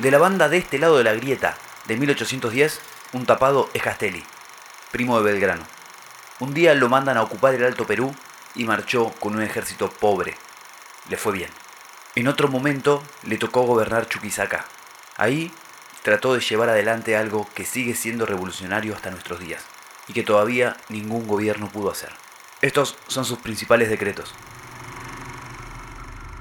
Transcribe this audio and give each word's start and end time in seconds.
De 0.00 0.10
la 0.10 0.16
banda 0.16 0.48
de 0.48 0.56
este 0.56 0.78
lado 0.78 0.96
de 0.96 1.04
la 1.04 1.12
grieta, 1.12 1.58
de 1.86 1.94
1810, 1.94 2.80
un 3.12 3.26
tapado 3.26 3.68
es 3.74 3.82
Castelli, 3.82 4.24
primo 4.90 5.18
de 5.18 5.30
Belgrano. 5.30 5.64
Un 6.38 6.54
día 6.54 6.74
lo 6.74 6.88
mandan 6.88 7.18
a 7.18 7.22
ocupar 7.22 7.54
el 7.54 7.64
Alto 7.64 7.86
Perú 7.86 8.14
y 8.54 8.64
marchó 8.64 9.12
con 9.20 9.36
un 9.36 9.42
ejército 9.42 9.90
pobre. 9.90 10.36
Le 11.10 11.18
fue 11.18 11.34
bien. 11.34 11.50
En 12.14 12.28
otro 12.28 12.48
momento 12.48 13.02
le 13.24 13.36
tocó 13.36 13.60
gobernar 13.64 14.08
Chuquisaca. 14.08 14.64
Ahí 15.18 15.52
trató 16.02 16.32
de 16.32 16.40
llevar 16.40 16.70
adelante 16.70 17.14
algo 17.14 17.46
que 17.54 17.66
sigue 17.66 17.94
siendo 17.94 18.24
revolucionario 18.24 18.94
hasta 18.94 19.10
nuestros 19.10 19.38
días 19.38 19.62
y 20.08 20.14
que 20.14 20.22
todavía 20.22 20.78
ningún 20.88 21.26
gobierno 21.26 21.68
pudo 21.68 21.90
hacer. 21.90 22.10
Estos 22.62 22.96
son 23.06 23.26
sus 23.26 23.38
principales 23.40 23.90
decretos. 23.90 24.34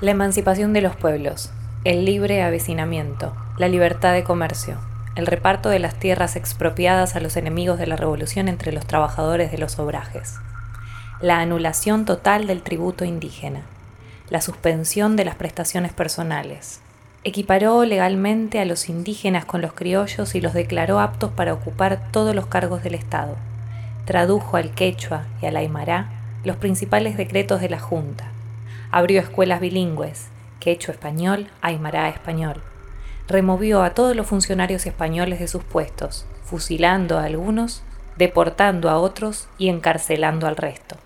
La 0.00 0.12
emancipación 0.12 0.72
de 0.72 0.82
los 0.82 0.94
pueblos, 0.94 1.50
el 1.82 2.04
libre 2.04 2.42
avecinamiento, 2.42 3.34
la 3.56 3.66
libertad 3.66 4.12
de 4.12 4.22
comercio, 4.22 4.76
el 5.16 5.26
reparto 5.26 5.70
de 5.70 5.78
las 5.78 5.94
tierras 5.94 6.36
expropiadas 6.36 7.16
a 7.16 7.20
los 7.20 7.38
enemigos 7.38 7.78
de 7.78 7.86
la 7.86 7.96
revolución 7.96 8.48
entre 8.48 8.70
los 8.70 8.84
trabajadores 8.86 9.50
de 9.50 9.56
los 9.56 9.78
obrajes, 9.78 10.34
la 11.22 11.40
anulación 11.40 12.04
total 12.04 12.46
del 12.46 12.60
tributo 12.60 13.06
indígena, 13.06 13.62
la 14.28 14.42
suspensión 14.42 15.16
de 15.16 15.24
las 15.24 15.36
prestaciones 15.36 15.94
personales. 15.94 16.80
Equiparó 17.24 17.84
legalmente 17.86 18.60
a 18.60 18.66
los 18.66 18.90
indígenas 18.90 19.46
con 19.46 19.62
los 19.62 19.72
criollos 19.72 20.34
y 20.34 20.42
los 20.42 20.52
declaró 20.52 21.00
aptos 21.00 21.32
para 21.32 21.54
ocupar 21.54 22.10
todos 22.10 22.34
los 22.34 22.46
cargos 22.46 22.82
del 22.82 22.94
Estado. 22.94 23.36
Tradujo 24.04 24.58
al 24.58 24.72
quechua 24.72 25.24
y 25.40 25.46
al 25.46 25.56
aymara 25.56 26.10
los 26.44 26.56
principales 26.56 27.16
decretos 27.16 27.62
de 27.62 27.70
la 27.70 27.78
Junta 27.78 28.26
Abrió 28.92 29.20
escuelas 29.20 29.60
bilingües, 29.60 30.26
quechua 30.60 30.94
español, 30.94 31.50
aymara 31.62 32.08
español. 32.08 32.62
Removió 33.26 33.82
a 33.82 33.94
todos 33.94 34.14
los 34.14 34.26
funcionarios 34.26 34.86
españoles 34.86 35.40
de 35.40 35.48
sus 35.48 35.64
puestos, 35.64 36.26
fusilando 36.44 37.18
a 37.18 37.24
algunos, 37.24 37.82
deportando 38.16 38.90
a 38.90 38.98
otros 38.98 39.48
y 39.58 39.68
encarcelando 39.68 40.46
al 40.46 40.56
resto. 40.56 40.96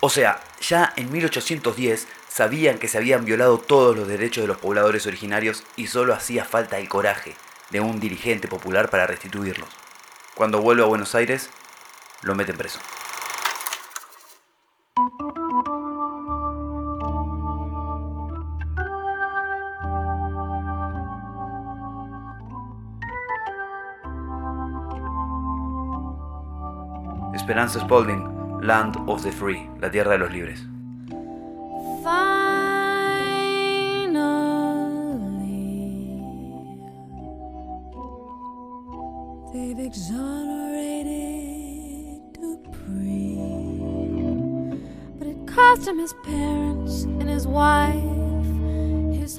O 0.00 0.08
sea, 0.08 0.40
ya 0.60 0.92
en 0.96 1.12
1810 1.12 2.06
sabían 2.28 2.78
que 2.78 2.88
se 2.88 2.98
habían 2.98 3.24
violado 3.24 3.58
todos 3.58 3.96
los 3.96 4.08
derechos 4.08 4.42
de 4.42 4.48
los 4.48 4.58
pobladores 4.58 5.06
originarios 5.06 5.62
y 5.76 5.86
solo 5.86 6.14
hacía 6.14 6.44
falta 6.44 6.78
el 6.78 6.88
coraje 6.88 7.34
de 7.70 7.80
un 7.80 8.00
dirigente 8.00 8.48
popular 8.48 8.88
para 8.90 9.06
restituirlos. 9.06 9.68
Cuando 10.34 10.60
vuelve 10.60 10.82
a 10.82 10.86
Buenos 10.86 11.14
Aires, 11.14 11.50
lo 12.22 12.34
meten 12.34 12.56
preso. 12.56 12.78
Esperanza 27.36 27.80
Spalding, 27.80 28.60
Land 28.62 28.96
of 29.06 29.22
the 29.22 29.30
Free, 29.30 29.68
la 29.78 29.90
tierra 29.90 30.12
de 30.12 30.18
los 30.18 30.32
libres. 30.32 30.66
Cost 45.46 45.88
him 45.88 45.98
his 45.98 46.14
parents 46.22 47.04
and 47.04 47.28
his 47.28 47.46
wife, 47.46 47.94
his 49.14 49.38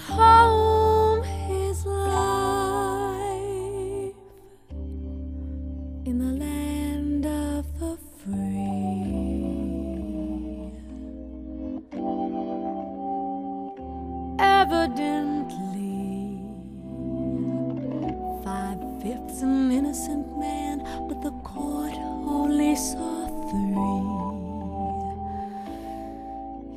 evidently. 14.88 16.40
Five 18.44 18.80
fifths 19.02 19.42
an 19.42 19.72
innocent 19.72 20.38
man, 20.40 20.80
but 21.10 21.22
the 21.22 21.32
court 21.44 21.94
only 21.96 22.76
saw 22.76 23.28
three. 23.50 24.04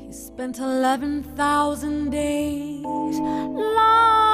He 0.06 0.12
spent 0.12 0.58
11,000 0.58 2.10
days 2.10 2.82
locked 2.84 4.29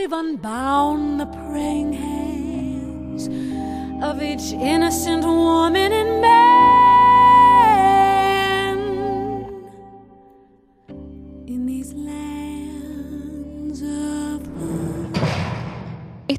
we've 0.00 0.12
unbound 0.12 1.20
the 1.20 1.26
praying 1.26 1.92
hands 1.92 3.28
of 4.02 4.22
each 4.22 4.54
innocent 4.54 5.24
woman 5.26 5.92
and 5.92 6.22
man. 6.22 6.38
In 11.46 11.66
these 11.66 11.92
lands 11.92 13.82
of 13.82 14.40